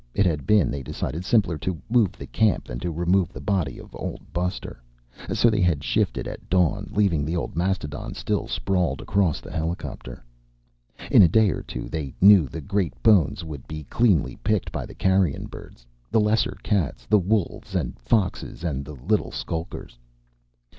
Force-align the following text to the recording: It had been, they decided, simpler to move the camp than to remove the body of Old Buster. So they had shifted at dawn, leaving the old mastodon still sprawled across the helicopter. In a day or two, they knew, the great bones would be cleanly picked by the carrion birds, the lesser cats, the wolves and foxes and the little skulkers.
It 0.15 0.25
had 0.25 0.47
been, 0.47 0.71
they 0.71 0.81
decided, 0.81 1.23
simpler 1.25 1.59
to 1.59 1.79
move 1.87 2.13
the 2.13 2.25
camp 2.25 2.63
than 2.65 2.79
to 2.79 2.91
remove 2.91 3.31
the 3.31 3.39
body 3.39 3.77
of 3.77 3.95
Old 3.95 4.21
Buster. 4.33 4.81
So 5.31 5.47
they 5.51 5.61
had 5.61 5.83
shifted 5.83 6.27
at 6.27 6.49
dawn, 6.49 6.89
leaving 6.89 7.23
the 7.23 7.35
old 7.35 7.55
mastodon 7.55 8.15
still 8.15 8.47
sprawled 8.47 8.99
across 8.99 9.41
the 9.41 9.51
helicopter. 9.51 10.25
In 11.11 11.21
a 11.21 11.27
day 11.27 11.51
or 11.51 11.61
two, 11.61 11.87
they 11.87 12.15
knew, 12.19 12.47
the 12.47 12.61
great 12.61 12.95
bones 13.03 13.43
would 13.43 13.67
be 13.67 13.83
cleanly 13.91 14.37
picked 14.37 14.71
by 14.71 14.87
the 14.87 14.95
carrion 14.95 15.45
birds, 15.45 15.85
the 16.09 16.19
lesser 16.19 16.57
cats, 16.63 17.05
the 17.05 17.19
wolves 17.19 17.75
and 17.75 17.99
foxes 17.99 18.63
and 18.63 18.83
the 18.83 18.95
little 18.95 19.29
skulkers. 19.31 19.99